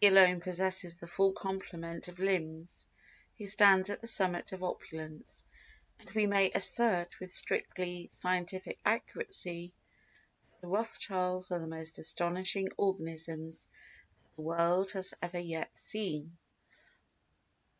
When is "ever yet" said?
15.22-15.70